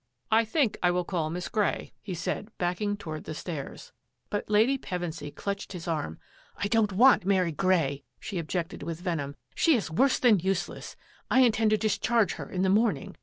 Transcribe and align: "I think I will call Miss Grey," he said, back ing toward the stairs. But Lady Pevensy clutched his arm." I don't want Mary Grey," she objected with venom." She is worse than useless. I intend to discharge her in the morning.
"I 0.31 0.45
think 0.45 0.79
I 0.81 0.89
will 0.89 1.03
call 1.03 1.29
Miss 1.29 1.47
Grey," 1.47 1.93
he 2.01 2.15
said, 2.15 2.49
back 2.57 2.81
ing 2.81 2.97
toward 2.97 3.25
the 3.25 3.35
stairs. 3.35 3.91
But 4.31 4.49
Lady 4.49 4.75
Pevensy 4.79 5.29
clutched 5.29 5.73
his 5.73 5.87
arm." 5.87 6.17
I 6.63 6.67
don't 6.69 6.91
want 6.91 7.23
Mary 7.23 7.51
Grey," 7.51 8.03
she 8.19 8.39
objected 8.39 8.81
with 8.81 8.99
venom." 8.99 9.35
She 9.55 9.75
is 9.75 9.91
worse 9.91 10.17
than 10.17 10.39
useless. 10.39 10.95
I 11.29 11.41
intend 11.41 11.69
to 11.69 11.77
discharge 11.77 12.33
her 12.33 12.49
in 12.49 12.63
the 12.63 12.67
morning. 12.69 13.15